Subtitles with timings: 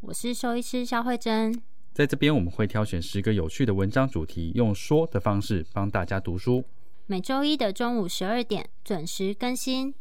[0.00, 1.62] 我是兽医师肖慧珍，
[1.94, 6.64] 在这边我们会挑选十个有趣的文章主题，用说的方式帮大家读书。
[7.06, 9.94] 每周一的中午十二点准时更新。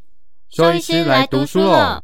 [0.50, 2.04] 兽医师来读书了。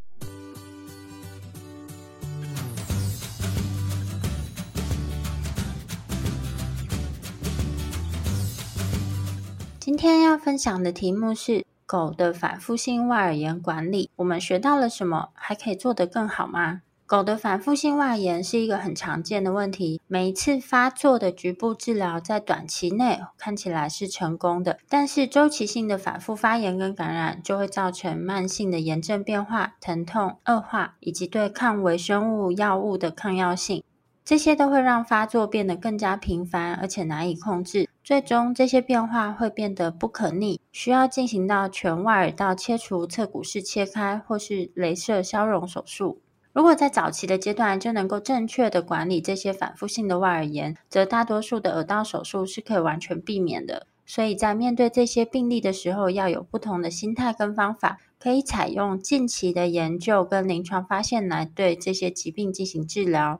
[9.79, 14.09] 今天要分享的题目是狗的反复性外耳炎管理。
[14.15, 15.29] 我们学到了什么？
[15.33, 16.81] 还可以做得更好吗？
[17.11, 19.99] 狗的反复性外炎是一个很常见的问题。
[20.07, 33.83] 每一次发作的局部治疗在短期内看起来是成功的，但是周期性的反复发炎跟感染就会造成慢性的炎症变化、疼痛恶化，以及对抗微生物药物的抗药性。
[34.23, 37.89] 这些都会让发作变得更加频繁，而且难以控制。
[38.01, 46.21] 最终，这些变化会变得不可逆，需要进行到全外耳道切除、侧骨式切开或是镭射消融手术。
[46.53, 53.87] 如果在早期的阶段就能够正确的管理这些反复性的外耳炎，则大多数的耳道手术是可以完全避免的。
[54.05, 63.39] 所以在面对这些病例的时候，要有不同的心态跟方法，可以采用近期的研究跟临床发现来对这些疾病进行治疗。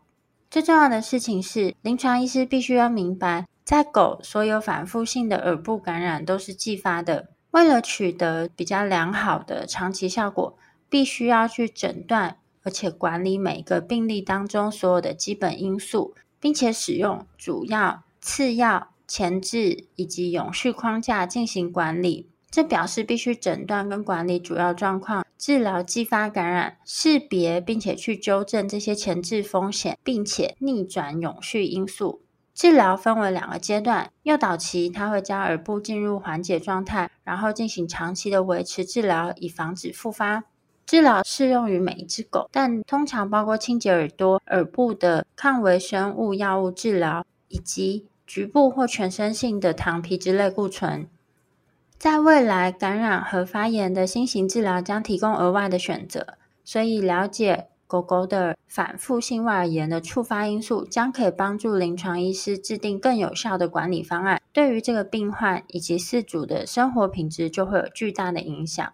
[0.50, 7.28] 最重要的事情是，临床医师必须要明白，在狗所有反复性的耳部感染都是继发的。
[7.52, 10.58] 为了取得比较良好的长期效果，
[10.89, 12.38] 必须要去诊断。
[12.64, 22.27] 而且管理每个病例当中所有的基本因素，并且使用主要、次要、前置以及永续框架进行管理。
[22.50, 32.21] 这表示必须诊断跟管理主要状况，治疗继发感染，识别并且去纠正这些前置风险，并且逆转永续因素。
[32.54, 40.44] 治疗分为两个阶段，诱导期它会将耳部进入缓解状态，然后进行长期的维持治疗，以防止复发。
[40.91, 51.07] 治疗适用于每一只狗，但通常包括清洁耳朵、耳部的抗微生物药物治疗，以及局部或全身性的糖皮质类固醇。
[51.97, 56.27] 在未来，感染和发炎的新型治疗将提供额外的选择，
[56.65, 64.41] 所以了解狗狗的反复性外耳炎的触发因素，将可以帮助临床医师制定更有效的管理方案。
[64.52, 68.91] 对于这个病患以及饲主的生活品质，就会有巨大的影响。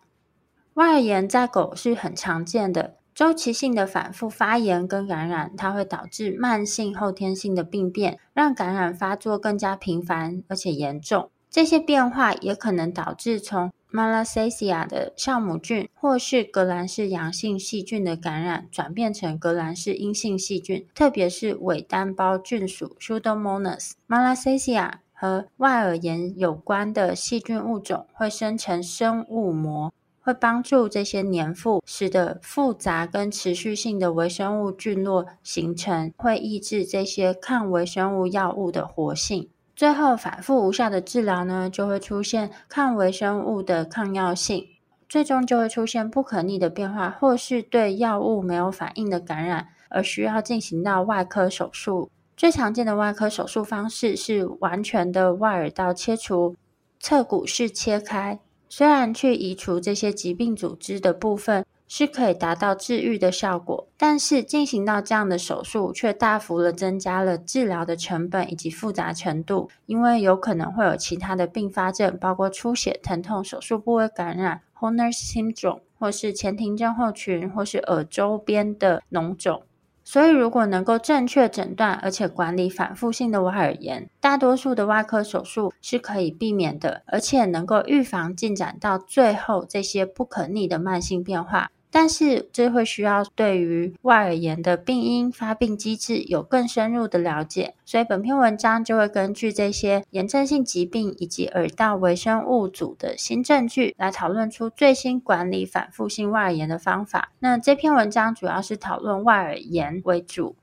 [0.77, 11.31] 外耳炎在狗是很常见的，周期性的反复发炎跟感染，它会导致慢性后天性的病变，让感染发作更加频繁而且严重。
[11.49, 23.93] 这些变化也可能导致从 Malassezia 的酵母菌或是革兰氏阳性细菌的感染，转变成革兰氏阴性细菌，特别是尾单胞菌属 Pseudomonas。
[24.07, 29.91] Malassezia 和外耳炎有关的细菌物种会生成生物膜。
[30.27, 39.49] 会帮助这些黏附，使得复杂跟持续性的微生物菌落形成，会抑制这些抗微生物药物的活性。
[39.73, 44.67] 最后，反复无效的治疗呢，就会出现抗微生物的抗药性，
[45.07, 52.11] 最终就会出现不可逆的变化，或是对药物没有反应的感染，而需要进行到外科手术。
[52.35, 56.57] 最常见的外科手术方式是完全的外耳道切除，
[56.99, 58.37] 侧骨式切开。
[58.69, 79.63] 虽然去移除这些疾病组织的部分是可以达到治愈的效果，但是进行到这样的手术却大幅的增加了治疗的成本以及复杂程度，因为有可能会有其他的并发症，包括出血、疼痛、手术部位感染、Horner syndrome，或是前庭症候群，或是耳周边的脓肿。
[80.09, 91.71] 所以，如果能够正确诊断，而且管理反复性的外耳炎，大多数的外科手术是可以避免的，而且能够预防进展到最后这些不可逆的慢性变化。
[91.99, 97.73] 但是，这会需要对于外耳炎的病因、发病机制有更深入的了解。
[97.85, 107.31] 所以，本篇文章就会根据这些炎症性疾病以及耳道微生物组的新证据，来讨论出最新管理反复性外耳炎的方法。
[107.39, 110.55] 那这篇文章主要是讨论外耳炎为主。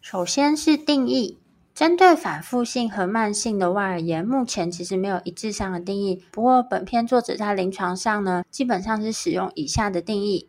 [0.00, 1.38] 首先是定义。
[1.74, 6.22] 针对反复性和慢性的外耳炎，目前其实没有一致上的定义。
[6.30, 10.48] 不过，本篇作者在临床上呢，基本上是使用以下的定义：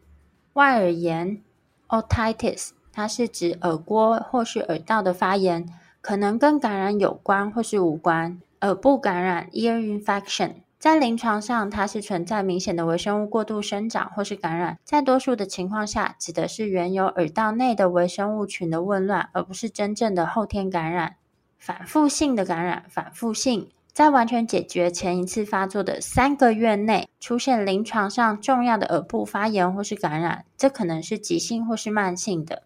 [0.53, 1.41] 外耳炎
[1.87, 5.67] （otitis） 它是指耳郭或是耳道的发炎，
[5.99, 8.39] 可能跟感染有关或是无关。
[8.61, 10.51] 耳部感染 （ear infection）
[10.85, 21.15] 在临床上，它是存在明显的微生物过度生长或是感染，在多数的情况下，指的是原有耳道内的微生物群的紊乱，而不是真正的后天感染。
[21.57, 23.71] 反复性的感染，反复性。
[23.93, 32.61] 在完全解决前一次发作的三个月内，出现临床上重要的耳部发炎或是感染，这可能是急性或是慢性的。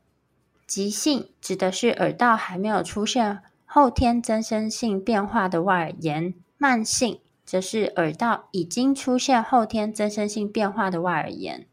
[0.67, 11.65] 急性指的是耳道还没有出现后天增生性变化的外耳炎，慢性则是耳道已经出现后天增生性变化的外耳炎。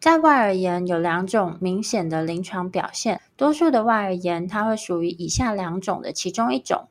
[0.00, 6.88] 在外耳炎有两种明显的临床表现，多数的外耳炎它会属于以下两种的其中一种。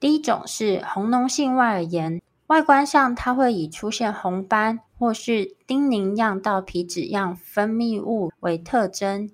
[0.00, 9.30] 第一种是红脓性外耳炎，外观上它会以出现红斑或是叮咛样到皮脂样分泌物为特征。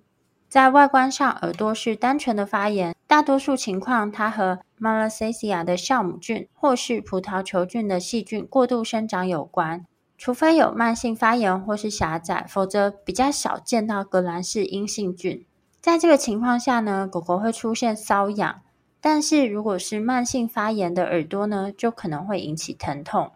[0.51, 9.87] 在外观上，耳朵是单纯的发炎，大多数情况它和 Malassezia 的酵母菌或是葡萄球菌的细菌过度生长有关。
[10.19, 15.47] 除非有慢性发炎或是狭窄，否则比较少见到革兰氏阴性菌。
[15.81, 18.61] 在这个情况下呢，狗狗会出现瘙痒。
[19.01, 23.31] 但是，如果是慢性发炎的耳朵呢，就可能会引起疼痛。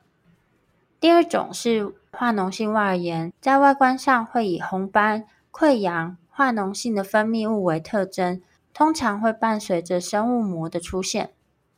[0.99, 8.43] 第二种是化脓性外耳炎，在外观上会以红斑、溃疡、化脓性的分泌物为特征，
[8.73, 11.31] 通常会伴随着生物膜的出现。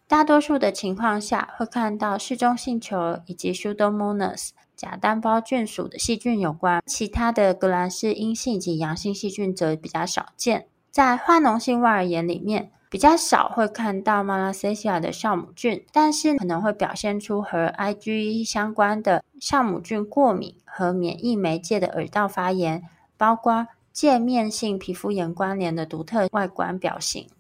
[0.08, 10.69] 大多数的情况下，会看到嗜中性球以及 Pseudomonas 假单胞菌属的细菌有关，其他的革兰氏阴性以及阳性细菌则比较少见。
[10.91, 22.82] 在化脓性外耳炎里面，比较少会看到 Malassezia 的酵母菌，但是可能会表现出和 IgE 相关的酵母菌过敏和免疫媒介的耳道发炎，
[23.19, 27.31] 包括界面性皮肤炎关联的独特外观表型。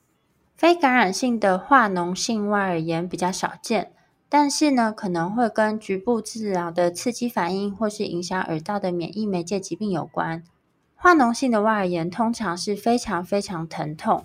[0.56, 3.92] 非感染性的化脓性外耳炎比较少见，
[4.30, 10.42] 但是呢，可能会跟局部治疗的刺激反应或是影响耳道的免疫媒介疾病有关。
[10.94, 14.24] 化脓性的外耳炎通常是非常非常疼痛。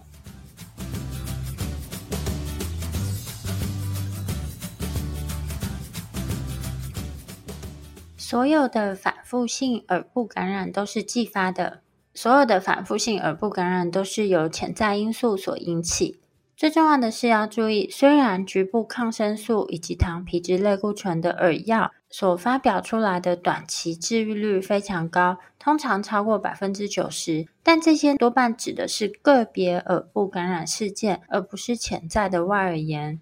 [8.16, 11.82] 所有的反复性耳部感染都是继发的，
[12.14, 16.20] 所有的反复性耳部感染都是由潜在因素所引起。
[16.58, 33.20] 最重要的是要注意，虽然局部抗生素以及糖皮质类固醇的耳药所发表出来的短期治愈率非常高，通常超过百分之九十，但这些多半指的是个别耳部感染事件，而不是潜在的外耳炎。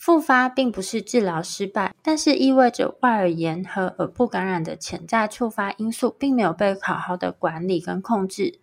[0.00, 8.58] 复发并不是治疗失败，但是意味着外耳炎和耳部感染的潜在触发因素并没有被好好的管理跟控制。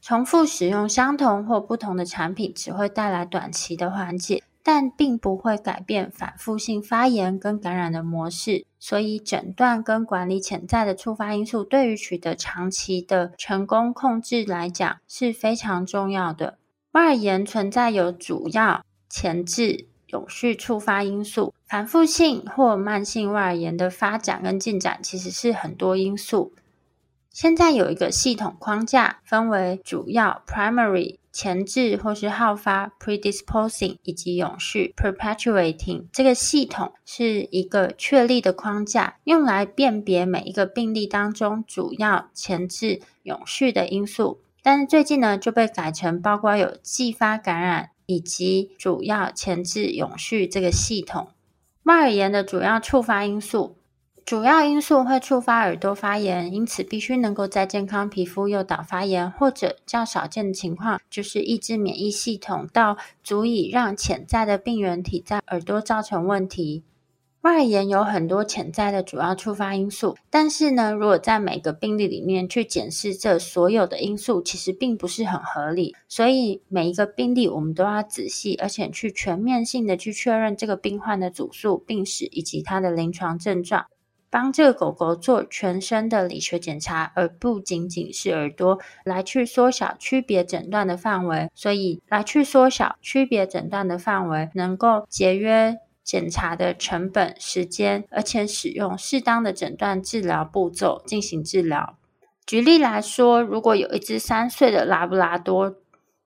[0.00, 8.64] 重复使用相同或不同的产品只会带来短期的缓解，但并不会改变反复性发炎跟感染的模式。
[8.78, 16.58] 所以，诊断跟管理潜在的触发因素，对于取得长期的成功控制来讲是非常重要的。
[16.92, 19.88] 外耳炎存在有主要前置。
[20.16, 26.54] 永续触发因素，反复性或慢性外耳炎的发展跟进展其实是很多因素。
[27.30, 36.06] 现在有一个系统框架，分为主要 （primary）、前置或是好发 （predisposing） 以及永续 （perpetuating）。
[36.10, 44.40] 这个系统是一个确立的框架，用来辨别每一个病例当中主要、前置、永续的因素。
[44.62, 47.90] 但是最近呢，就被改成包括有继发感染。
[48.06, 51.28] 以及主要前置永续这个系统，
[51.82, 53.76] 外耳炎的主要触发因素，
[54.24, 66.82] 主要因素会触发耳朵发炎，因此必须能够在健康皮肤诱导发炎，或者较少见的情况就是抑制免疫系统到足以让潜在的病原体在耳朵造成问题。
[67.46, 75.94] 外耳炎有很多潜在的主要触发因素，但是呢，如果在每个病例里面去检视这所有的因素，其实并不是很合理。
[76.08, 83.86] 所以每一个病例我们都要仔细，而且去全面性的去确认这个病患的主诉、病史以及他的临床症状，
[84.28, 91.48] 帮这个狗狗做全身的理学检查，而不仅仅是耳朵，来去缩小区别诊断的范围。
[91.54, 95.76] 所以来去缩小区别诊断的范围，能够节约。
[96.06, 101.98] 检查的成本、时间，而且使用适当的诊断治疗步骤进行治疗。
[102.46, 105.74] 举例来说，如果有一只三岁的拉布拉多，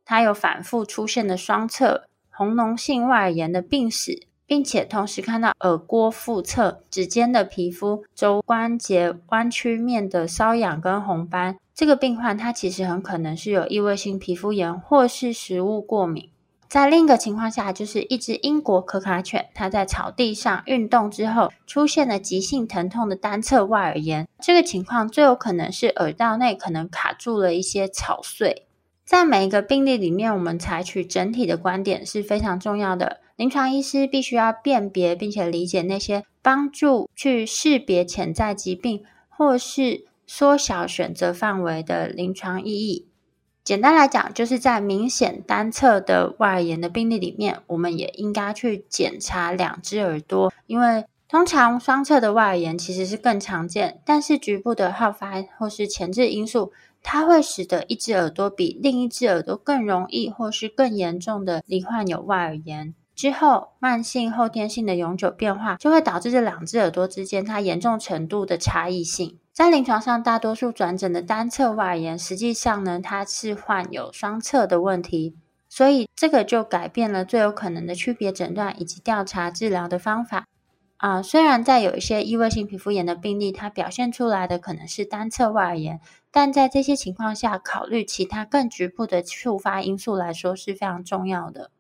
[0.05, 16.29] 它有反复出现的双侧红脓性外耳炎的病史，并且同时看到耳郭腹侧指尖的皮肤、肘关节弯曲面的瘙痒跟红斑，这个病患他其实很可能是有异位性皮肤炎或是食物过敏。
[16.71, 24.29] 在另一个情况下，就是一只英国可卡犬，它在草地上运动之后出现了急性疼痛的单侧外耳炎。
[24.41, 28.69] 这个情况最有可能是耳道内可能卡住了一些草碎。
[29.05, 33.19] 在每一个病例里面，我们采取整体的观点是非常重要的。
[33.35, 43.09] 临床医师必须要辨别并且理解那些帮助去识别潜在疾病或是缩小选择范围的临床意义。
[43.71, 62.93] 简单来讲，就是在明显单侧的外耳炎的病例里面，我们也应该去检查两只耳朵，因为通常双侧的外耳炎其实是更常见，但是局部的好发或是前置因素，它会使得一只耳朵比另一只耳朵更容易或是更严重的罹患有外耳炎。
[63.15, 69.39] 之后，慢性后天性的永久变化就会导致这两只耳朵之间它严重程度的差异性。
[69.61, 75.37] 在临床上，大多数转诊的单侧外炎，实际上呢，它是患有双侧的问题，
[75.69, 80.47] 所以这个就改变了最有可能的区别诊断以及调查治疗的方法。
[80.97, 86.01] 啊、呃，虽然在有一些异位性皮肤炎的病例，它表现出来的可能是单侧外炎，
[86.31, 91.71] 但在这些情况下，考虑其他更局部的触发因素来说是非常重要的。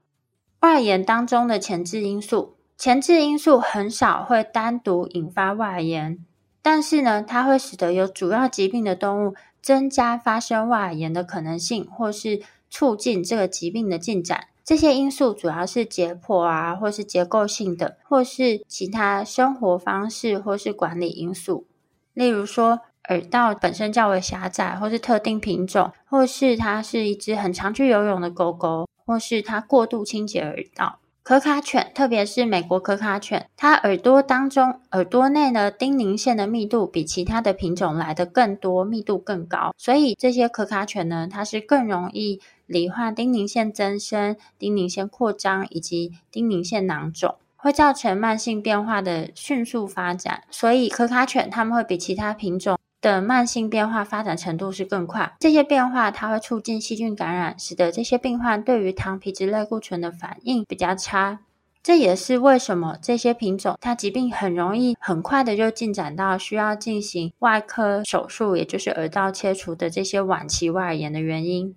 [0.60, 6.18] 外炎当中的前置因素，前置因素很少会单独引发外炎。
[6.62, 14.49] 但是呢，它会使得有主要疾病的动物增加发生外耳炎的可能性，或是促进这个疾病的进展。
[14.62, 21.67] 这些因素主要是解剖啊，或是结构性的，或是其他生活方式或是管理因素。
[22.14, 31.00] 例如说，耳道本身较为狭窄，或是特定品种，或是它是一只很常去游泳的狗狗，或是它过度清洁耳道。
[31.22, 52.78] 可卡犬，特别是美国可卡犬，它耳朵当中耳朵内的丁宁线的密度比其他的品种来得更多，密度更高，所以这些可卡犬呢，它是更容易罹患丁宁线增生、丁宁线扩张以及丁宁线囊肿，会造成慢性变化的迅速发展，所以可卡犬它们会比其他品种。
[53.00, 61.40] 的慢性变化发展程度是更快，这些变化它会促进细菌感染，使得这些病患对于糖皮质类固醇的反应比较差。
[61.83, 71.75] 这也是为什么这些品种它疾病很容易很快的就进展到需要进行外科手术，也就是耳道切除的这些晚期外耳炎的原因。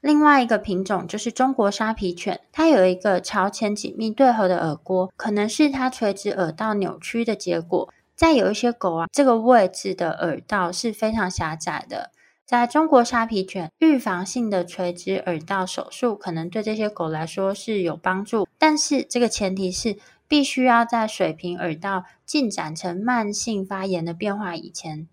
[0.00, 7.88] 另外一个品种就是中国沙皮犬，它有一个朝前紧密对合的耳郭，可能是它垂直耳道扭曲的结果。
[8.16, 12.10] 在有一些狗啊，这个位置的耳道是非常狭窄的。
[12.46, 19.96] 在中国沙皮犬，预防性的垂直耳道手术可能对这些狗来说是有帮助，但是这个前提是
[20.28, 25.08] 必须要在水平耳道进展成慢性发炎的变化以前。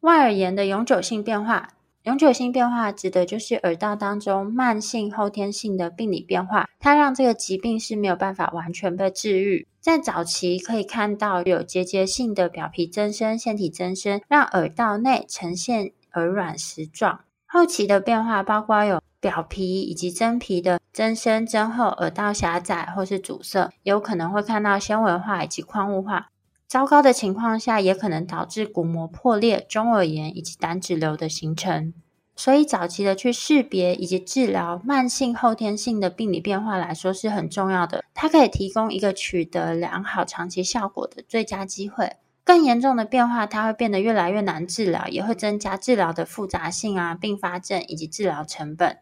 [0.00, 1.70] 外耳炎的永久性变化。
[2.04, 9.68] 永久性变化指的就是耳道当中慢性后天性的病理变化，它让这个疾病是没有办法完全被治愈。
[9.80, 17.20] 在早期可以看到有结节性的表皮增生、腺体增生，让耳道内呈现耳软石状。
[17.44, 26.30] 后期的变化包括有表皮以及真皮的增生、增厚、耳道狭窄或是阻塞，有可能会看到纤维化以及矿物化。
[26.70, 31.92] 糟糕的情况下，也可能导致鼓膜破裂、中耳炎以及胆脂瘤的形成。
[32.36, 38.04] 所以，早期的去识别以及治疗慢性后天性的病理变化来说是很重要的。
[38.14, 42.12] 它可以提供一个取得良好长期效果的最佳机会。
[42.44, 48.98] 更严重的变化，它会变得越来越难治疗，也会增加治疗的复杂性啊、并发症以及治疗成本。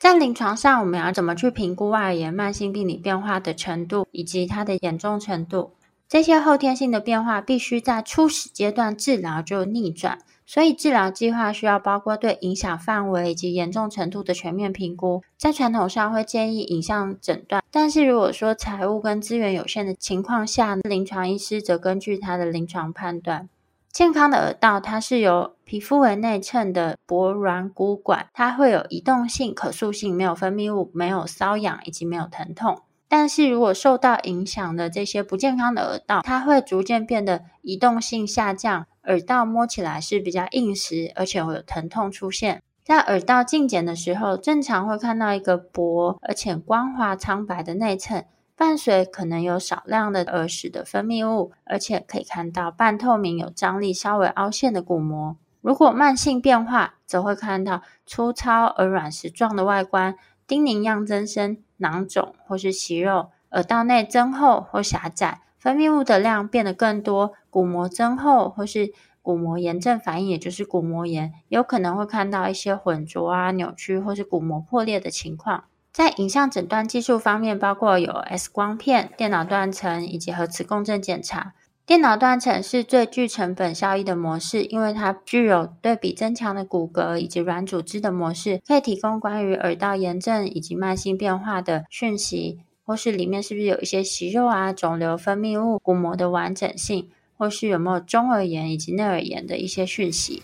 [0.00, 5.74] 在临床上，我们要怎么去评估外耳炎慢性病理变化的程度以及它的严重程度？
[6.08, 15.22] 这些后天性的变化必须在初始阶段治疗就逆转，所以治疗计划需要包括对影响范围以及严重程度的全面评估。
[15.36, 23.48] 在传统上会建议影像诊断，但是如果说财务跟资源有限的情况下，临床医师则根据他的临床判断。
[23.90, 32.82] 健康的耳道它是由皮肤为内衬的薄软骨管，它会有移动性、可塑性，没有分泌物，没有瘙痒以及没有疼痛。
[33.08, 42.62] 但是如果受到影响的这些不健康的耳道，它会逐渐变得移动性下降，耳道摸起来是比较硬实，而且会有疼痛出现。
[42.82, 55.36] 在耳道镜检的时候，正常会看到一个薄而且光滑苍白的内衬，伴随可能有少量的耳屎的分泌物，而且可以看到半透明、有张力、稍微凹陷的鼓膜。
[55.62, 61.56] 如果慢性变化，则会看到粗糙而软石状的外观，丁宁样增生。
[61.78, 75.64] 囊肿或是息肉，耳道内增厚或狭窄，分泌物的量变得更多，鼓膜增厚或是鼓膜炎症反应，也就是鼓膜炎，有可能会看到一些混浊啊、扭曲或是鼓膜破裂的情况。
[75.92, 81.54] 在影像诊断技术方面，包括有 X 光片、电脑断层以及核磁共振检查。
[81.86, 100.42] 电脑断层是最具成本效益的模式，因为它具有对比增强的骨骼以及软组织的模式，可以提供关于耳道炎症以及慢性变化的讯息，或是里面是不是有一些息肉啊、肿瘤分泌物、鼓膜的完整性，或是有没有中耳炎以及内耳炎的一些讯息。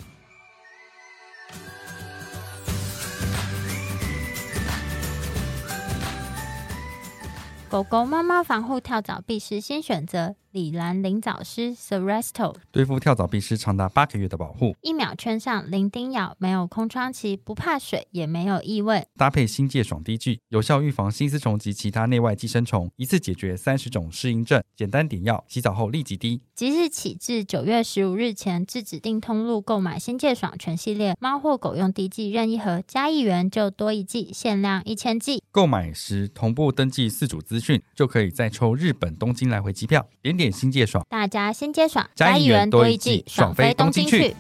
[7.70, 10.34] 狗狗、猫猫防护跳蚤壁虱新选择。
[10.52, 19.06] 李兰灵藻虱 Seresto 对付跳蚤必须长达八个月的保护，一秒圈上零叮咬，没有空窗期，不怕水，也没有异味。
[19.16, 24.60] 搭配新界爽滴剂，有效预防新丝虫及其他内外寄生虫，一次解决三十种适应症。
[24.74, 26.40] 简单点药，洗澡后立即滴。
[26.56, 35.40] 即日起至九月十五日前，至指定通路购买新界爽全系列猫或狗用滴剂任意盒，加一元就多一剂，限量一千剂。
[35.52, 40.08] 购买时同步登记四组资讯，就可以再抽日本东京来回机票。
[40.22, 44.34] 点点新界爽，大家新界爽，加一元多一季，爽飞东京去。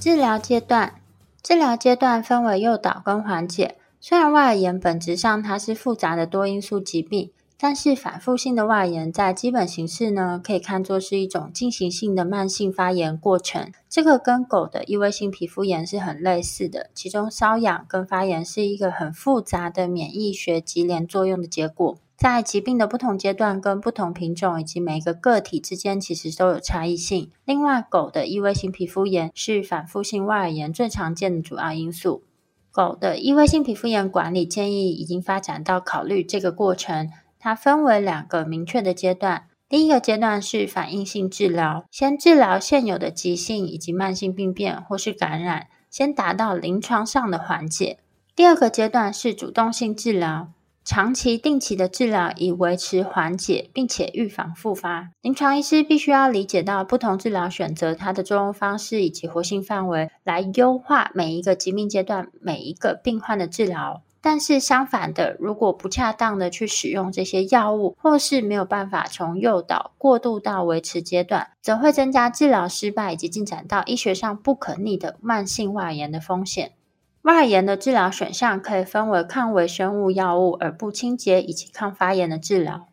[0.00, 0.94] 治疗阶段，
[1.40, 3.76] 治疗阶段分为诱导跟缓解。
[4.00, 7.30] 虽然外耳炎本质上它是复杂的多因素疾病。
[7.66, 13.72] 但是反复性的外耳炎在基本形式呢，可以看作是一种进行性的慢性发炎过程。
[13.88, 21.96] 这个跟狗的异位性皮肤炎是很类似的，其中瘙痒跟发炎是一个很复杂的免疫学级联作用的结果。
[22.18, 27.30] 在疾病的不同阶段跟不同品种以及每一个个体之间，其实都有差异性。
[27.46, 32.24] 另外，狗的异位性皮肤炎是反复性外耳炎最常见的主要因素。
[32.70, 37.08] 狗的异位性皮肤炎管理建议已经发展到考虑这个过程。
[37.44, 47.98] 它分为两个明确的阶段，第一个阶段是反应性治疗，先治疗现有的急性以及慢性病变或是感染，先达到临床上的缓解。
[48.34, 50.48] 第二个阶段是主动性治疗，
[50.86, 55.10] 长期定期的治疗以维持缓解，并且预防复发。
[55.20, 64.02] 临床医师必须要理解到不同治疗选择它的作用方式以及活性范围，来优化每一个疾病阶段每一个病患的治疗。
[64.24, 76.72] 但是相反的，如果不恰当的去使用这些药物，或是没有办法从诱导过渡到维持阶段，则会增加治疗失败以及进展到医学上不可逆的慢性外耳炎的风险。
[77.20, 82.86] 外耳炎的治疗选项可以分为抗微生物药物、耳部清洁以及抗发炎的治疗。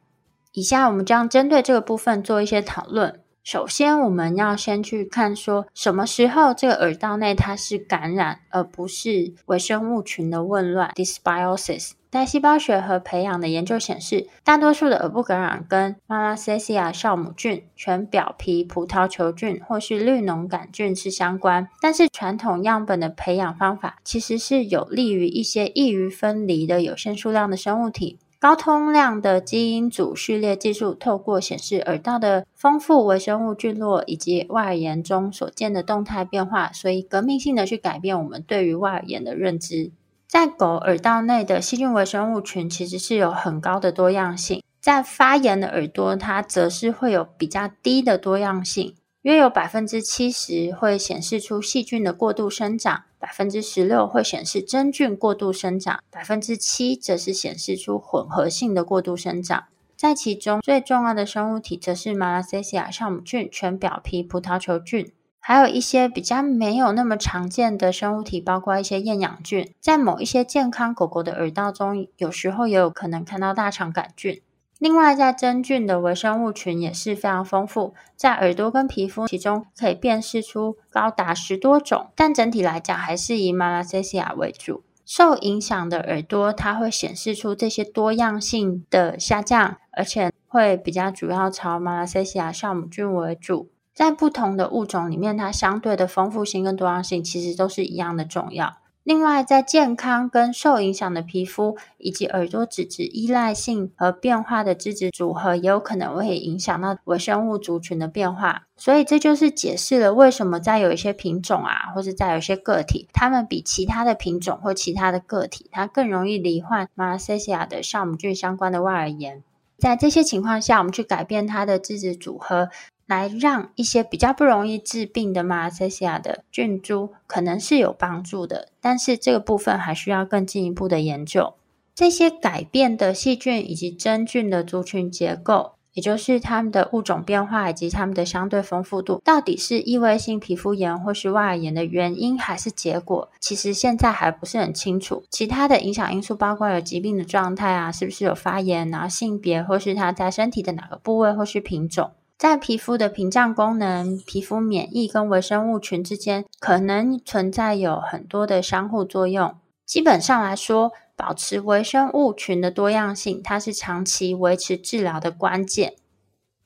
[0.51, 3.20] 以下我们将针对这个部分做一些讨论。
[3.43, 11.93] 首先，我们要先去看说什么时候这个耳道内它是感染，而不是微生物群的紊乱 （dysbiosis）。
[12.11, 21.67] 在细胞学和培养的研究显示，大多数的耳部感染跟 m a l a s s i a 酵母菌、全表皮葡萄球菌或是绿脓杆菌是相关。
[21.81, 28.19] 但是，传统样本的培养方法其实是有利于一些易于分离的有限数量的生物体。
[28.41, 39.91] 高通量的基因组序列技术，透过显示耳道的丰富微生物聚落以及外耳炎中所见的动态变化，所以革命性的去改变我们对于外耳炎的认知。
[40.27, 48.95] 在狗耳道内的细菌微生物群其实是有很高的多样性，在发炎的耳朵，它则是会有比较低的多样性。
[49.23, 59.65] 约有百分之七十会显示出细菌的过度生长，百分之十六会显示真菌过度生长，百分之七则是显示出混合性的过度生长。
[59.95, 69.71] 在其中最重要的生物体则是 Malassezia 酵母菌、全表皮葡萄球菌，还有一些比较没有那么常见的生物体，包括一些厌氧菌。
[69.79, 74.41] 在某一些健康狗狗的耳道中，有时候也有可能看到大肠杆菌。
[74.81, 84.83] 另外，在真菌的微生物群也是非常丰富，在耳朵跟皮肤其中可以辨识出高达十多种，但整体来讲还是以 m a l a s i a 为主。
[85.05, 93.69] 受影响的耳朵，它会显示出这些多样性的下降，而且会比较主要朝 m a l a s i a 酵母菌为主。
[93.93, 98.77] 在不同的物种里面，它相对的丰富性跟多样性其实都是一样的重要。
[99.03, 108.67] 另外，在健康跟受影响的皮肤，以及耳朵脂质依赖性和变化的脂质组合，也有可能会影响到微生物族群的变化。
[108.77, 119.41] 所以，这就是解释了为什么在有一些品种啊，或者在有一些个体，它们比其他的品种或其他的个体，它更容易罹患 Malassezia 的酵母菌相关的外耳炎。
[119.79, 122.69] 在这些情况下，我们去改变它的脂质组合。
[123.11, 131.55] 来让一些比较不容易致病的马来西亚的菌株可能是有帮助的，但是这个部分还需要更进一步的研究。
[131.93, 143.29] 这些改变的细菌以及真菌的族群结构，也就是它们的物种变化以及它们的相对丰富度，到底是异位性皮肤炎或是外耳炎的原因还是结果？
[143.41, 145.25] 其实现在还不是很清楚。
[145.29, 152.11] 其他的影响因素包括有疾病的状态啊，是不是有发炎，然后性别或是它在身体的哪个部位或是品种。
[152.41, 159.55] 在皮肤的屏障功能、皮肤免疫跟微生物群之间，可能存在有很多的相互作用。
[159.85, 165.93] 基本上来说，保持微生物群的多样性，它是长期维持治疗的关键。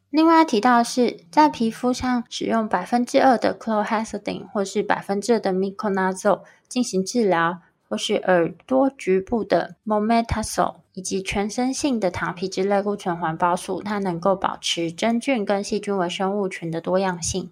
[0.09, 7.59] 另外提到的是，在皮肤上使用百分之二的 c l o h e x i d i n e 或是百分之二的 miconazole 进行治疗。
[7.87, 17.49] 或是耳朵局部的 mometasone 以及全身性的糖皮质类固醇环孢素，它能够保持真菌跟细菌微生物群的多样性。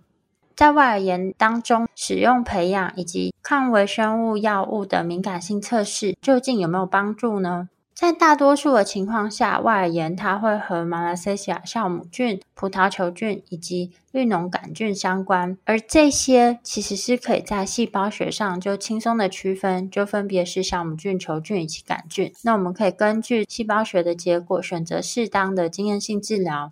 [0.55, 7.69] 在外耳炎当中，使用培养以及抗微生物药物的敏感性测试，究竟有没有帮助呢？
[7.93, 22.33] 在大多数的情况下，外耳炎它会和马来西亚酵母菌、葡萄球菌以及绿脓杆菌相关，而这些其实是可以在细胞学上就轻松的区分，就分别是酵母菌、球菌以及杆菌。
[22.43, 26.71] 那我们可以根据细胞学的结果，选择适当的经验性治疗。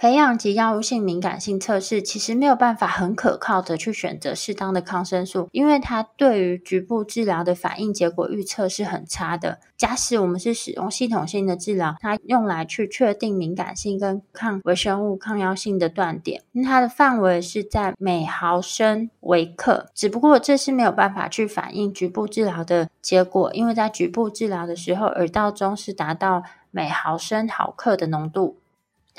[0.00, 9.58] 培养及药物性敏感性测试其实没有办法很可靠的去选择适当的抗生素，因为它对于局部治疗的反应结果预测是很差的。
[9.76, 28.59] 假使我们是使用系统性的治疗，它用来去确定敏感性跟抗微生物抗药性的断点，那它的范围是在每毫升微克，只不过这是没有办法去反映局部治疗的结果，因为在局部治疗的时候，耳道中是达到每毫升毫克的浓度。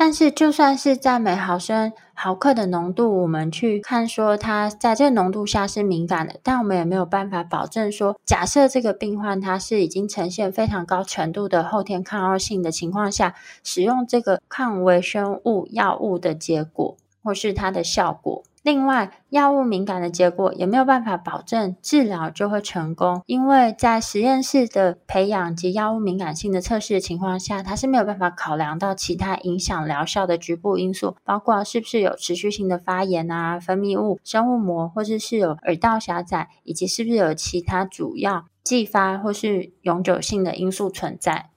[0.03, 18.41] 但是，就算是在每毫升毫克的浓度，我们去看说它在这个浓度下是敏感的，但我们也没有办法保证说，假设这个病患他是已经呈现非常高程度的后天抗药性的情况下，使用这个抗微生物药物的结果，或是它的效果。
[18.63, 41.49] 另外，药物敏感的结果也没有办法保证治疗就会成功，因为在实验室的培养及药物敏感性的测试的情况下，它是没有办法考量到其他影响疗效的局部因素，包括是不是有持续性的发炎啊、分泌物、生物膜，或者是有耳道狭窄，以及是不是有其他主要继发或是永久性的因素存在。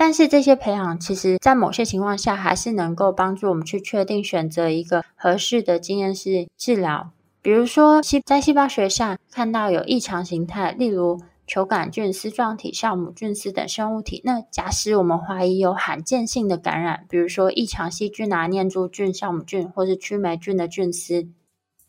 [0.00, 7.10] 但是这些培养，其实在某些情况下，还是能够帮助我们去确定选择一个合适的经验式治疗。
[7.42, 14.22] 比如说，细在细胞学上看到有异常形态，例如球杆菌、丝状体、酵母菌丝等生物体。
[14.24, 21.26] 那假使我们怀疑有罕见性的感染，比如说异常细菌啊、念珠菌、酵母菌或是曲霉菌的菌丝。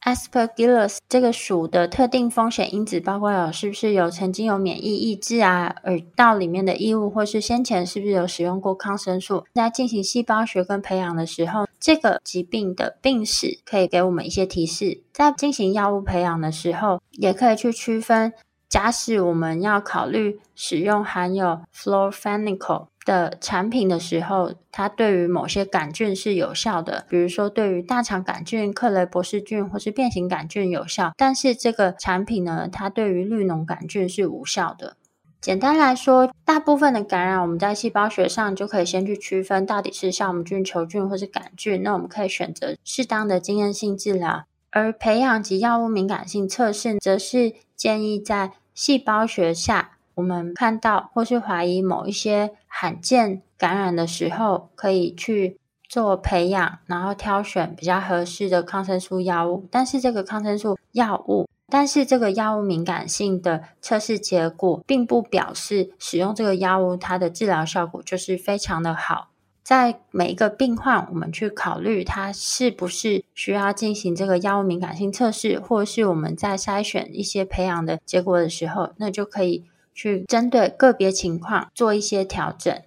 [0.04, 9.46] Aspergillus 这个属的特定风险因子包括有是不是有曾经有免疫抑制啊，耳道里面的异物，或是先前是不是有使用过抗生素。
[9.54, 15.02] 在进行细胞学跟培养的时候，这个疾病的病史可以给我们一些提示。
[15.12, 18.34] 在进行药物培养的时候，也可以去区分。
[18.70, 31.14] 假使我们要考虑使用含有 florfenicol 的产品的时候，它对于某些杆菌是有效的，比如说对于大肠杆菌、克雷伯氏菌或是变形杆菌有效。
[31.18, 34.96] 但是这个产品呢，它对于绿脓杆菌是无效的。
[35.42, 41.82] 简单来说，大部分的感染，我们在细胞学上就可以先去区分到底是酵母菌、球菌或是杆菌。
[41.82, 49.98] 那我们可以选择适当的经验性治疗，而培养及药物敏感性测试，则是建议在细胞学下。
[50.16, 55.58] 我们看到或是怀疑某一些罕见感染的时候，可以去
[55.90, 59.66] 做培养，然后挑选比较合适的抗生素药物。
[59.70, 69.30] 但是这个抗生素药物，但是这个药物敏感性的测试结果，并不表示使用这个药物它的治疗效果就是非常的好。
[69.62, 79.66] 在每一个病患，我们去考虑他是不是需要进行这个药物敏感性测试，或是我们在筛选一些培养的结果的时候，那就可以。
[80.00, 82.82] 去针对个别情况做一些调整，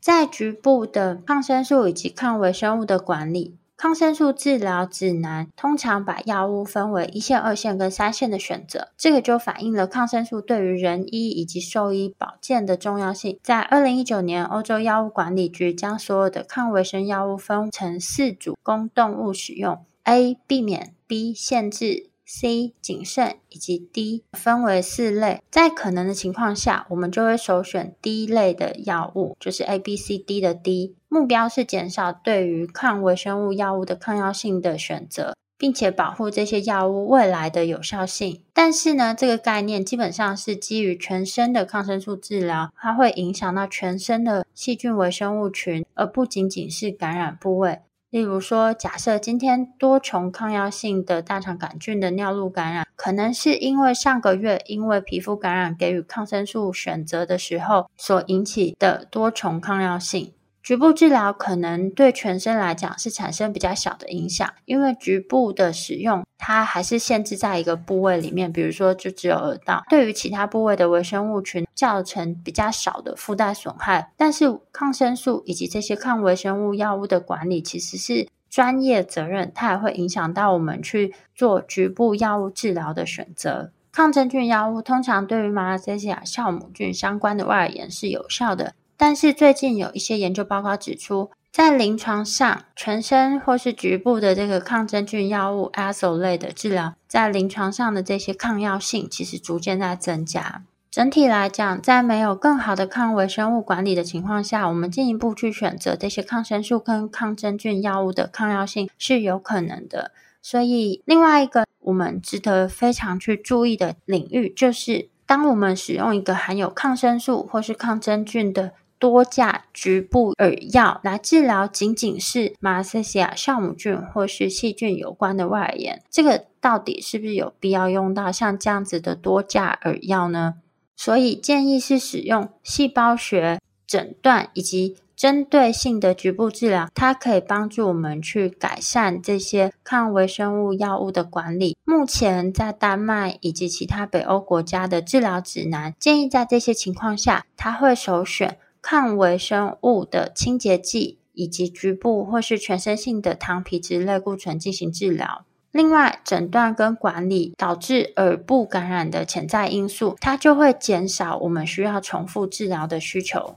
[0.00, 13.38] 在局部的抗生素以及抗微生物的管理，抗生素治疗指南通常把药物分为一线、二线跟三线的选择，这个就反映了抗生素对于人医以及兽医保健的重要性。
[13.40, 20.36] 在二零一九年，欧洲药物管理局将所有的抗微生药物分成四组供动物使用：A.
[20.48, 21.32] 避免；B.
[21.32, 38.42] 限制 C 谨慎以及 D 分为四类，在可能的情况下，我们就会首选 D 类的药物，就是 A、B、C、D 的 D，目标是减少对于抗微生物药物的抗药性的选择，并且保护这些药物未来的有效性。
[38.52, 47.80] 但是呢，这个概念基本上是基于全身的抗生素治疗，它会影响到全身的细菌微生物群，而不仅仅是感染部位。
[48.14, 60.32] 例如说，假设今天多重抗药性的大肠杆菌的尿路感染，可能是因为上个月因为皮肤感染给予抗生素选择的时候所引起的多重抗药性。
[60.62, 74.12] 局部治疗可能对全身来讲是产生比较小的影响，因为局部的使用它还是限制在一个部位里面，比如说就只有耳道，对于其他部位的微生物群造成比较少的附带损害。
[74.16, 83.72] 但是抗生素以及这些抗微生物药物的管理其实是专业责任，它也会影响到我们去做局部药物治疗的选择。
[83.90, 88.74] 抗真菌药物通常对于马拉西亚酵母菌相关的外耳炎是有效的。
[88.96, 100.62] 但是最近有一些研究报告指出，在临床上，全身或是局部的这个抗真菌药物 azo 类的治疗，在临床上的这些抗药性其实逐渐在增加。
[100.94, 110.12] 整体来讲，在没有更好的抗微生物管理的情况下，我们进一步去选择这些抗生素跟抗真菌药物的抗药性是有可能的。
[110.40, 130.54] 所以，另外一个我们值得非常去注意的领域，就是当我们使用一个含有抗生素或是抗真菌的多价局部耳药来治疗仅仅是马来西亚酵母菌或是细菌有关的外耳炎，这个到底是不是有必要用到像这样子的多价耳药呢？
[130.96, 141.76] 所以建议是使用细胞学诊断以及针对性的局部治疗，它可以帮助我们去改善这些抗微生物药物的管理。
[141.84, 148.58] 目前在丹麦以及其他北欧国家的治疗指南建议，在这些情况下，它会首选。
[148.86, 155.46] 抗微生物的清洁剂，以及局部或是全身性的糖皮质类固醇进行治疗。
[155.74, 163.56] 另外，诊断跟管理导致耳部感染的潜在因素，它就会减少我们需要重复治疗的需求。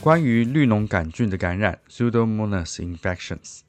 [0.00, 3.60] 关于绿脓杆菌的感染 （Pseudomonas infections），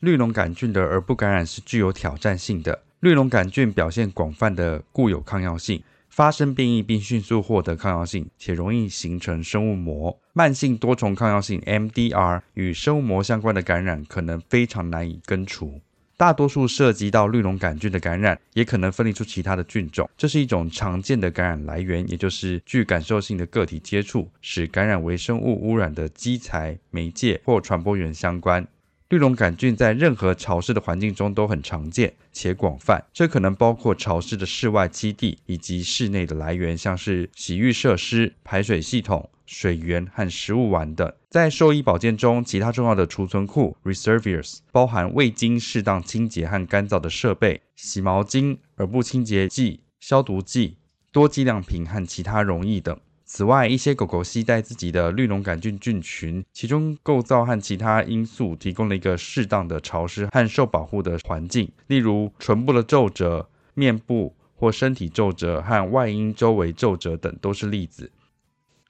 [0.00, 2.82] 绿脓杆菌的耳部感染是具有挑战性的。
[3.00, 5.82] 绿脓杆菌表现广泛的固有抗药性，
[6.18, 10.18] 发生变异并迅速获得抗药性，且容易形成生物膜。
[10.32, 15.80] 慢性多重抗药性 （MDR） 与生物膜相关的感染可能非常难以根除。
[16.16, 20.10] 大多数涉及到绿脓杆菌的感染，也可能分离出其他的菌种。
[20.16, 28.66] 这是一种常见的感染来源，也就是具感受性的个体接触，使感染微生物污染的基材、媒介或传播源相关。
[29.08, 41.10] 绿脓杆菌在任何潮湿的环境中都很常见且广泛，这可能包括潮湿的室外基地以及室内的来源，像是洗浴设施、排水系统、水源和食物碗等。
[41.30, 50.76] 在兽医保健中，其他重要的储存库 （reservoirs） 包含未经适当清洁和干燥的设备、洗毛巾、耳部清洁剂、消毒剂、
[51.10, 53.00] 多剂量瓶和其他溶液等。
[53.30, 68.10] 此外，一些狗狗携带自己的绿脓杆菌菌群，其中构造和其他因素提供了一个适当的潮湿和受保护的环境，例如唇部的皱褶、面部或身体皱褶和外阴周围皱褶等都是例子。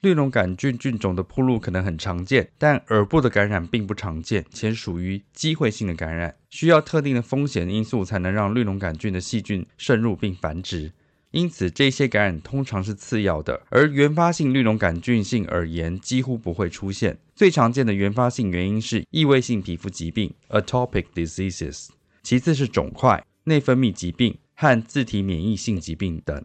[0.02, 10.92] 绿脓杆菌菌种的铺路可能很常见，但耳部的感染并不常见，且属于机会性的感染，需要特定的风险因素才能让绿脓杆菌的细菌渗入并繁殖。
[11.30, 17.18] 因此，这些感染通常是次要的，而原发性绿脓杆菌性耳炎几乎不会出现。
[17.34, 21.88] 最常见的原发性原因是异位性皮肤疾病 （atopic diseases），
[22.22, 26.42] 其次是肿块、内分泌疾病和自体免疫性疾病等。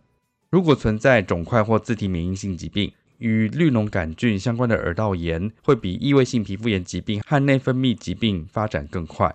[0.50, 9.34] 如果存在肿块或自体免疫性疾病，与绿脓杆菌相关的耳道炎会比异位性皮肤炎疾病和内分泌疾病发展更快。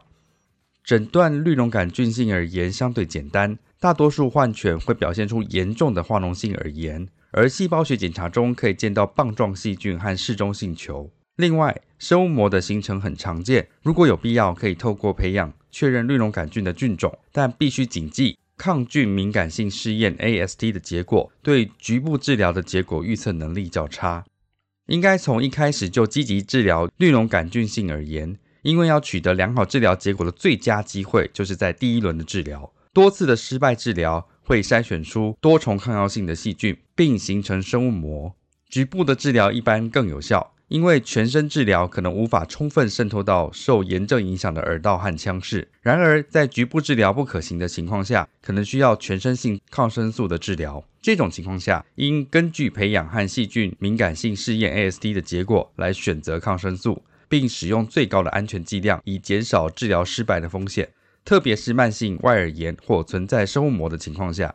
[0.84, 3.58] 诊断绿脓杆菌性耳炎相对简单。
[3.80, 11.08] 大多数患犬会表现出严重的化脓性耳炎，而细胞学检查中可以见到棒状细菌和嗜中性球。
[11.36, 24.24] 另外，生物膜的形成很常见，如果有必要，可以透过培养确认绿脓杆菌的菌种，但必须谨记抗菌敏感性试验 AST 的结果对局部治疗的结果预测能力较差。
[24.86, 32.72] 应该从一开始就积极治疗绿脓杆菌性耳炎，因为要取得良好治疗结果的最佳机会就是在第一轮的治疗。
[32.92, 38.34] 多次的失败治疗会筛选出多重抗药性的细菌，并形成生物膜。
[38.68, 45.68] 局部的治疗一般更有效，因为全身治疗可能无法充分渗透到受炎症影响的耳道和腔室。
[45.80, 50.84] 然而，在局部治疗不可行的情况下，可能需要全身性抗生素的治疗。
[51.00, 60.90] 这种情况下，应根据培养和细菌敏感性试验 AST 的结果来选择抗生素，并使用最高的安全剂量，以减少治疗失败的风险。
[61.28, 64.54] 特别是慢性外耳炎或存在生物膜的情况下，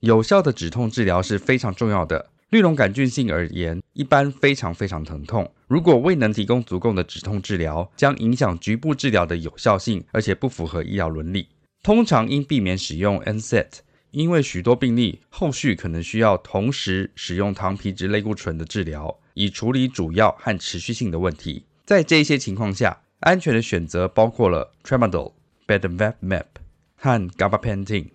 [0.00, 2.30] 有效的止痛治疗是非常重要的。
[2.48, 11.48] 绿脓杆菌性耳炎一般非常非常疼痛，如果未能提供足够的止痛治疗，将影响局部治疗的有效性，而且不符合医疗伦理。
[11.82, 13.80] 通常应避免使用 NSAID，
[14.12, 21.66] 因为许多病例后续可能需要同时使用糖皮质类固醇的治疗，以处理主要和持续性的问题。
[21.84, 25.32] 在这些情况下，安全的选择包括了 Tramadol、
[25.66, 26.44] Bevacizumab
[26.96, 28.08] 和 Gabapentin。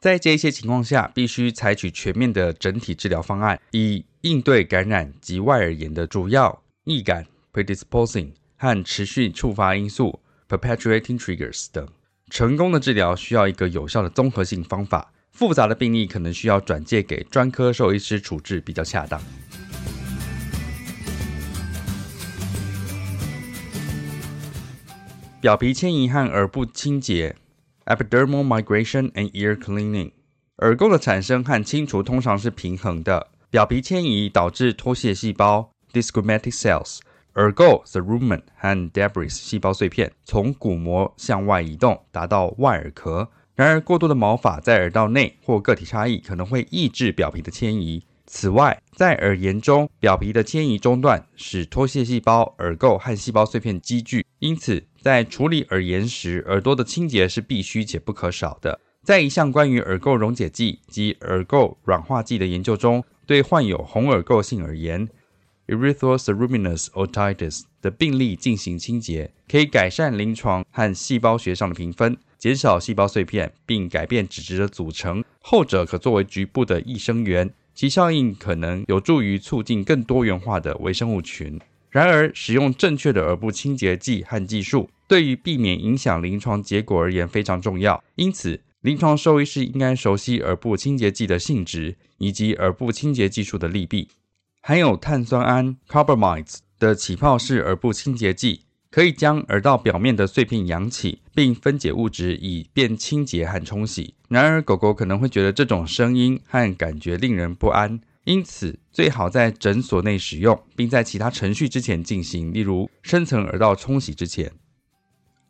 [0.00, 11.86] 在这些情况下，必须采取全面的整体治疗方案，以应对感染及外耳炎的主要易感 （predisposing） 和持续触发因素 （perpetuating triggers） 等。
[12.30, 19.20] 成功的治疗需要一个有效的综合性方法，复杂的病例可能需要转介给专科兽医师处置比较恰当。
[25.40, 27.36] 表皮迁移和耳部清洁。
[27.86, 30.10] Epidermal migration and ear cleaning，
[30.56, 33.28] 耳垢的产生和清除通常是平衡的。
[33.48, 36.98] 表皮迁移导致脱屑细胞 （desquamatic cells）、
[37.36, 43.28] 耳垢 （cerumen） 和 debris（ 细胞碎片）从鼓膜向外移动，达到外耳壳。
[43.54, 48.04] 然而，过多的毛发在耳道内或个体差异可能会抑制表皮的迁移。
[48.30, 54.24] 此外，在耳炎中，表皮的迁移中断，使脱屑细胞、耳垢和细胞碎片积聚。
[54.38, 58.78] 因此，在处理耳炎时，耳朵的清洁是必须且不可少的。
[59.02, 65.08] 在一项关于耳垢溶解剂及耳垢软化剂的研究中，对患有红耳垢性耳炎
[65.68, 75.24] （erythroceruminous otitis） 的病例进行清洁，可以改善临床和细胞学上的评分，减少细胞碎片，并改变脂质的组成。
[75.40, 77.50] 后者可作为局部的益生元。
[77.78, 81.60] 其效应可能有助于促进更多元化的微生物群。
[81.90, 88.02] 然而，使用正确的耳部清洁剂和技术，对于避免影响临床结果而言非常重要。
[88.16, 94.08] 因此，临床兽医师应该熟悉耳部清洁剂的性质以及耳部清洁技术的利弊。
[94.60, 98.62] 含有碳酸铵 （carbamides） 的起泡式耳部清洁剂。
[98.90, 104.14] 可以将耳道表面的碎片扬起，并分解物质以便清洁和冲洗。
[104.28, 114.52] 然而，狗狗可能会觉得这种声音和感觉令人不安，因此最好在诊所内使用，并在其他程序之前进行，例如深层耳道冲洗之前。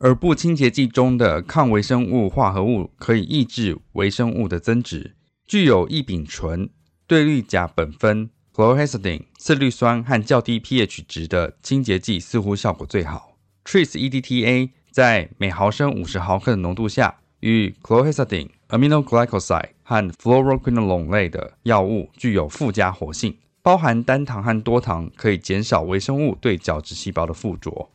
[0.01, 5.17] 耳部清洁剂中的抗微生物化合物可以抑制微生物的增殖。
[5.47, 6.69] 具有异丙醇、
[7.07, 13.28] 对氯甲苯酚、chlorhexidine、次氯酸和较低 pH 值的清洁剂似乎效果最好。
[13.69, 27.91] Tris EDTA 在每毫升五十毫克的浓度下，与 chlorhexidine、aminoglycoside 和 fluoroquinolone 类的药物具有附加活性，包含单糖和多糖，可以减少微生物对角质细胞的附着。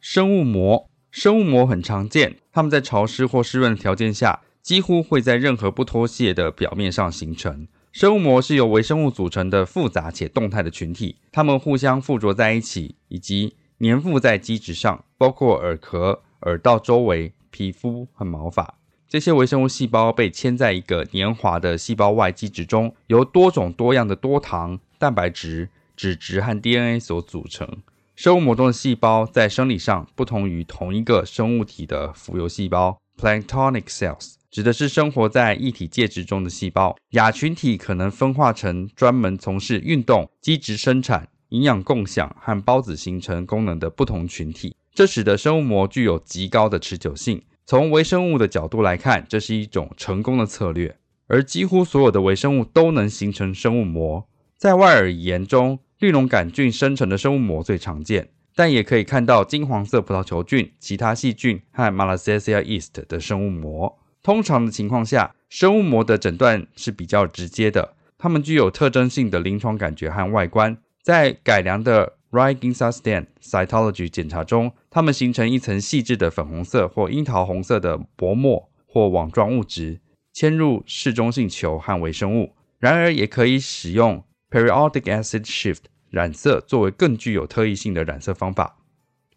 [0.00, 7.68] 生物膜，生物膜很常见，它们在潮湿或湿润的条件下，几乎会在任何不脱屑的表面上形成。
[7.92, 18.74] 生物膜是由微生物组成的复杂且动态的群体，它们互相附着在一起，以及粘附在基质上，包括耳壳、耳道周围、皮肤和毛发。
[19.08, 27.82] 这些微生物细胞被嵌在一个黏滑的细胞外基质中，由多种多样的多糖、蛋白质、脂质和 DNA 所组成。
[28.14, 36.94] 生物膜中的细胞在生理上不同于同一个生物体的浮游细胞 （planktonic cells），指的是生活在液体介质中的细胞。
[37.12, 41.28] 亚群体可能分化成专门从事运动、基质生产。
[41.50, 47.42] 营养共享和孢子形成功能的不同群体，这使得生物膜具有极高的持久性。
[47.66, 50.96] 从微生物的角度来看，这是一种成功的策略。
[51.26, 54.26] 而几乎所有的微生物都能形成生物膜。
[54.56, 63.96] 在外耳炎中，绿脓杆菌生成的生物膜最常见，但也可以看到金黄色葡萄球菌、其他细菌和 Malassezia yeast 的生物膜。
[64.22, 70.76] 通常的情况下，生物膜的诊断是比较直接的，它们具有特征性的临床感觉和外观。
[71.02, 80.00] 在改良的 Wright-Ginzstein cytology 检查中，它们形成一层细致的粉红色或樱桃红色的薄膜或网状物质，
[80.34, 82.54] 嵌入嗜中性球和微生物。
[82.78, 88.79] 然而，也可以使用 periodic acid shift 染色作为更具有特异性的染色方法。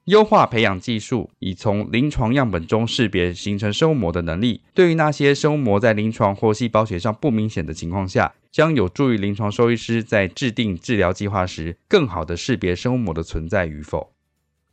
[0.06, 4.62] 优化培养技术，以从临床样本中识别形成生物膜的能力。
[4.74, 14.12] 对于那些生物膜在临床或细胞学上不明显的情况下，将有助于临床兽医师在制定治疗计划时，更好地识别生物膜的存在与否。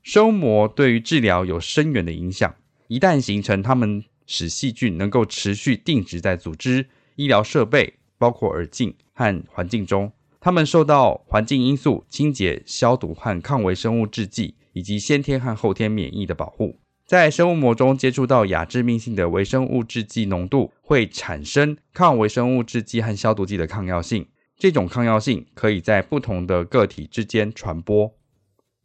[0.02, 2.52] 生物膜对于治疗有深远的影响，
[2.88, 10.10] 一旦形成，它们使细菌能够持续定植在组织、医疗设备，包括耳镜和环境中。
[10.40, 14.54] 它们受到环境因素、清洁、消毒和抗微生物制剂。
[14.72, 24.26] 以及先天和后天免疫的保护，在生物膜中接触到亚致命性的微生物制剂浓度，会产生抗微生物制剂和消毒剂的抗药性。
[24.56, 28.14] 这种抗药性可以在不同的个体之间传播。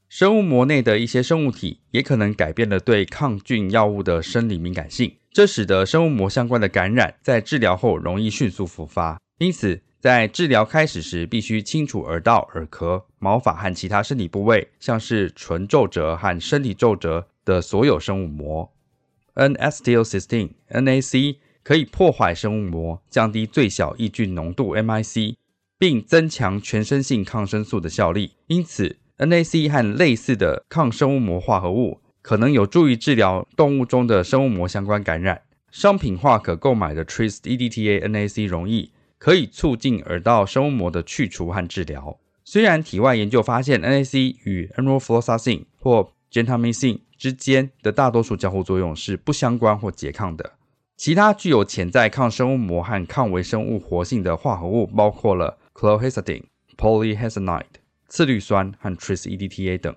[0.08, 9.20] 生物膜内的一些生物体也可能改变了对抗菌药物的生理敏感性，这使得生物膜相关的感染在治疗后容易迅速复发。
[9.40, 18.72] 因此，在治疗开始时，必须清除耳道、耳壳、毛发和其他身体部位，像是唇皱褶和身体皱褶的所有生物膜。
[19.34, 25.38] N-acetylcysteine（NAC） 可以破坏生物膜，降低最小抑菌浓度 （MIC），
[25.80, 28.34] 并增强全身性抗生素的效力。
[28.46, 35.42] 因此，NAC 和类似的抗生物膜化合物可能有助于治疗动物中的生物膜相关感染。
[35.72, 38.92] 商品化可购买的 Tris EDTA NAC 溶液。
[39.18, 42.20] 可以促进耳道生物膜的去除和治疗。
[42.44, 50.54] 虽然体外研究发现 NAC 与 Enrofloxacin 或 Gentamicin 之间的大多数交互作用是不相关或拮抗的，
[50.96, 56.44] 其他具有潜在抗生物膜和抗微生物活性的化合物包括了 Chlorhexidine、
[56.78, 57.64] Polyhexanide、
[58.08, 59.96] 次氯酸和 Tris EDTA 等。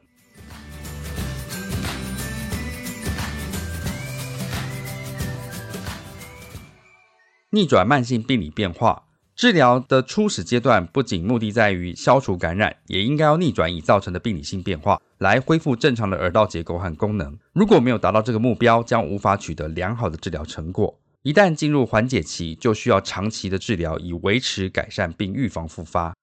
[7.51, 9.08] 逆转慢性病理变化。
[9.39, 17.39] 治疗的初始阶段不仅目的在于消除感染，也应该要逆转已造成的病理性变化，来恢复正常的耳道结构和功能。
[17.53, 20.99] 如果没有达到这个目标，将无法取得良好的治疗成果。
[21.23, 26.17] 一旦进入缓解期，就需要长期的治疗以维持改善并预防复发，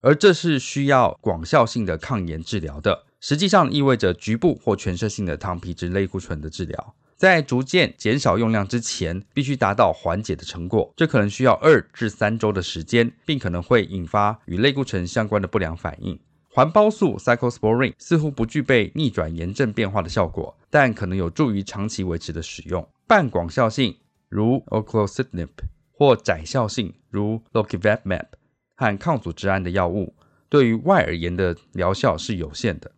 [0.00, 3.06] 而这是需要广效性的抗炎治疗的。
[3.18, 6.94] 实际上意味着局部或全身性的糖皮质类固醇的治疗。
[7.20, 16.18] 在逐渐减少用量之前，必须达到缓解的成果，这可能需要二至三周的时间，并可能会引发与类固醇相关的不良反应。
[16.48, 22.88] 环孢素 （Cyclosporine） 似乎不具备逆转炎症变化的效果，但可能有助于长期维持的使用。
[23.06, 23.94] 半广效性
[24.30, 25.50] 如 Oclotinib
[25.92, 28.28] 或窄效性如 Lokivatimab
[28.76, 30.14] 和抗组织胺的药物，
[30.48, 32.92] 对于外耳炎的疗效是有限的。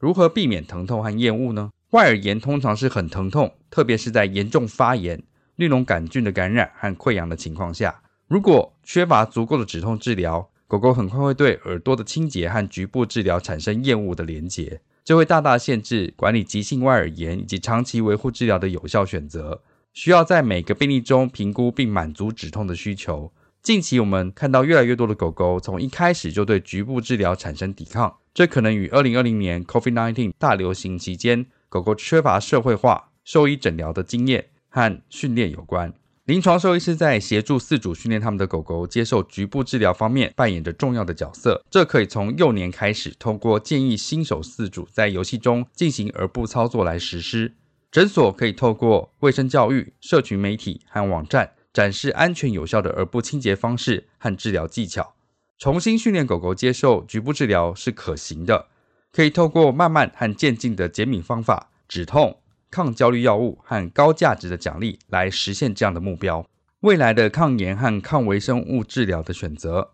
[0.00, 1.70] 如何避免疼痛和厌恶呢？
[1.92, 5.22] 外耳炎通常是很疼痛，特别是在严重发炎、
[5.56, 8.00] 绿脓杆菌的感染和溃疡的情况下。
[8.26, 19.60] 如果缺乏足够的止痛治疗，狗狗很快会对耳朵的清洁和局部治疗产生厌恶的连结，这会大大限制管理急性外耳炎以及长期维护治疗的有效选择。
[19.92, 23.30] 需要在每个病例中评估并满足止痛的需求。
[23.62, 31.44] 近期我们看到越来越多的狗狗从一开始就对局部治疗产生抵抗，这可能与2020年 COVID-19 大流行期间。
[31.72, 35.90] 狗狗缺乏社会化兽医诊疗的经验和训练有关。
[36.26, 41.64] 临床兽医师在协助饲主训练他们的狗狗接受局部治疗方面扮演着重要的角色。
[41.70, 47.54] 这可以从幼年开始，通过建议新手饲主在游戏中进行耳部操作来实施。
[47.90, 55.14] 诊所可以透过卫生教育、社群媒体和网站展示安全有效的耳部清洁方式和治疗技巧。
[55.56, 58.66] 重新训练狗狗接受局部治疗是可行的。
[59.12, 62.38] 可以透过慢慢和渐进的减敏方法、止痛、
[62.70, 66.46] 抗焦虑药物和高价值的奖励来实现这样的目标。
[66.80, 69.90] 未来的抗炎和抗微生物治疗的选择，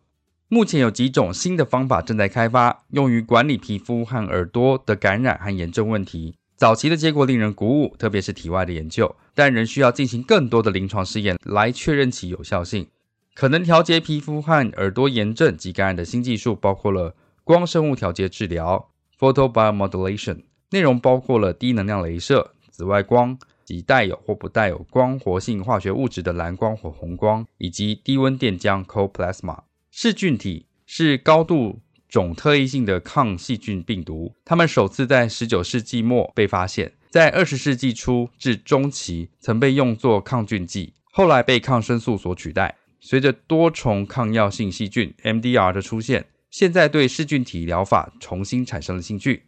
[0.47, 6.37] 目前有几种新的方法正在开发，用于管理皮肤和耳朵的感染和炎症问题。
[6.57, 12.87] 早期的结果令人鼓舞，特别是体外的研究，但仍需要进行更多的临床试验来确认其有效性。
[13.35, 17.15] 可能调节皮肤和耳朵炎症及感染的新技术包括了
[17.45, 18.89] 光生物调节治疗。
[19.19, 29.59] Photobiomodulation 内容包括了低能量镭射、紫外光及带有或不带有光活性化学物质的蓝光或红光，以及低温电浆 Cold Plasma。
[29.91, 42.77] 噬菌体是高度种特异性的抗细菌病毒，它们首次在19世纪末被发现，在20世纪初至中期曾被用作抗菌剂，后来被抗生素所取代。
[43.01, 46.27] 随着多重抗药性细菌 MDR 的出现。
[46.51, 49.45] 现在对噬菌体疗法重新产生了兴趣。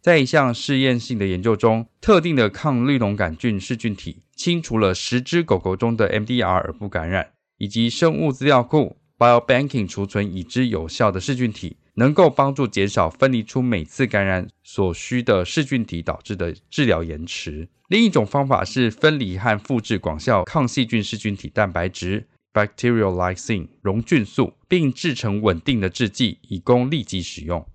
[0.00, 17.68] 在一项试验性的研究中，特定的抗绿脓杆菌噬菌体清除了十只狗狗中的 MDR 耳部感染，以及生物资料库 Biobanking 储存已知有效的噬菌体能够帮助减少分离出每次感染所需的噬菌体导致的治疗延迟。
[17.88, 27.66] 另一种方法是分离和复制广效抗细菌噬菌体蛋白质 Bacterial lysin 溶菌素，并制成稳定的制剂，以供立即使用。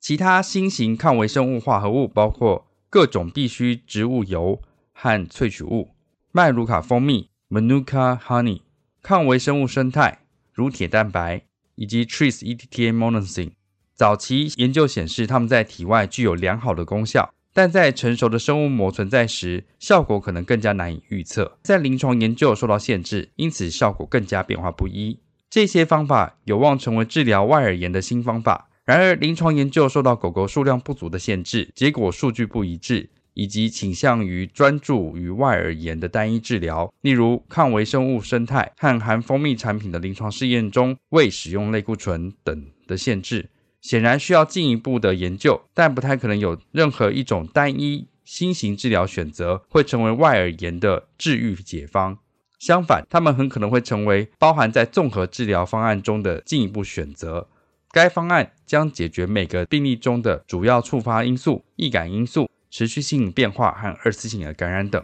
[0.00, 5.90] 其他新型抗微生物化合物包括各种必需植物油和萃取物、
[6.32, 8.62] 麦卢卡蜂蜜 （Manuka honey）、
[9.02, 10.20] 抗微生物生态
[10.54, 11.42] 如铁蛋白
[11.74, 13.50] 以及 Tris ETTA Monosin。
[13.94, 17.34] 早期研究显示，它们在体外具有良好的功效。
[17.52, 21.58] 但在成熟的生物膜存在时，效果可能更加难以预测。
[21.62, 25.18] 在临床研究受到限制，因此效果更加变化不一。
[25.50, 28.68] 这些方法有望成为治疗外耳炎的新方法。
[28.84, 43.50] 然而，临床研究受到狗狗数量不足的限制，结果数据不一致，以及倾向于专注于外耳炎的单一治疗，例如抗微生物生态和含蜂蜜产品的临床试验中未使用类固醇等的限制。
[43.80, 52.18] 显然需要进一步的研究，但不太可能有任何一种单一新型治疗选择会成为外耳炎的治愈解方。
[52.58, 57.48] 相反，它们很可能会成为包含在综合治疗方案中的进一步选择。
[57.90, 65.02] 该方案将解决每个病例中的主要触发因素、易感因素、持续性变化和二次性的感染等。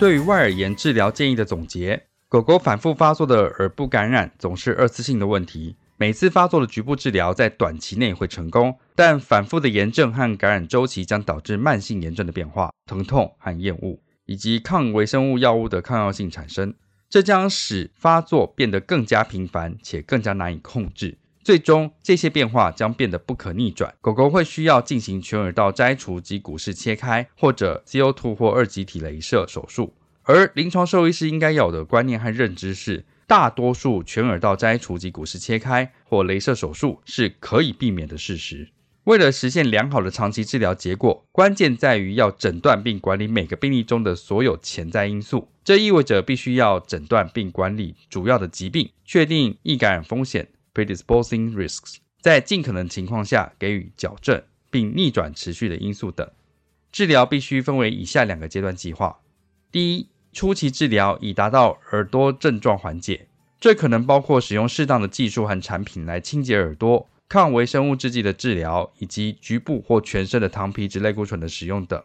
[0.00, 5.76] 对于外耳炎治疗建议的总结：狗狗反复发作的耳部感染总是二次性的问题。
[5.98, 16.72] 每次发作的局部治疗在短期内会成功，但反复的炎症和感染周期将导致慢性炎症的变化、疼痛和厌恶，以及抗微生物药物的抗药性产生。
[17.10, 21.18] 这将使发作变得更加频繁且更加难以控制。
[21.50, 23.92] 最终，这些变化将变得不可逆转。
[24.00, 29.92] 狗狗会需要进行全耳道摘除及骨室切开，或者 CO2 或二极体镭射手术。
[30.22, 38.68] 而临床兽医师应该有的观念和认知是，大多数全耳道摘除及骨室切开或镭射手术是可以避免的事实。
[39.02, 45.48] 为了实现良好的长期治疗结果，关键在于要诊断并管理每个病例中的所有潜在因素。
[45.64, 50.46] 这意味着必须要诊断并管理主要的疾病，确定易感染风险。
[50.74, 56.30] Predisposing risks，在尽可能情况下给予矫正并逆转持续的因素等。
[56.92, 59.20] 治疗必须分为以下两个阶段计划：
[59.70, 63.28] 第一，初期治疗以达到耳朵症状缓解，
[63.60, 72.02] 这可能包括使用适当的技术和产品来清洁耳朵、抗微生物制剂的治疗，以及局部或全身的糖皮质类固醇的使用等。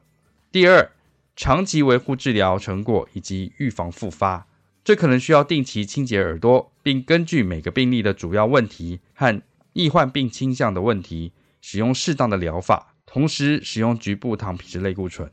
[0.51, 0.91] 第二，
[1.36, 4.47] 长期维护治疗成果以及预防复发。
[4.86, 9.42] 这可能需要定期清洁耳朵，并根据每个病例的主要问题和
[9.74, 15.28] 易患病倾向的问题，使用适当的疗法，同时使用局部糖皮质类固醇。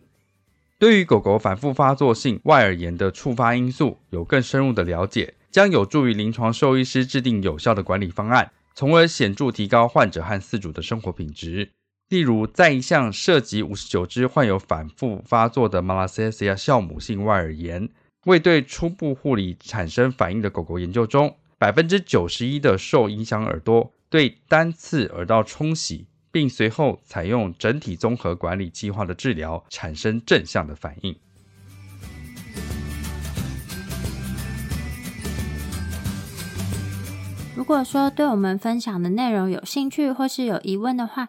[0.78, 11.68] 对于狗狗反复发作性外耳炎的触发因素有更深入的了解，将有助于临床兽医师制定有效的管理方案，从而显著提高患者和饲主的生活品质。
[12.09, 17.90] 例如，在一项涉及五十九只患有反复发作的 Malaysia 酵母性外耳炎。
[18.24, 31.16] 未对初步护理产生反应的狗狗研究中，百分之九十一的受影响耳朵对单次耳道冲洗，并随后采用整体综合管理计划的治疗产生正向的反应。
[37.54, 41.28] 如果说对我们分享的内容有兴趣或是有疑问的话，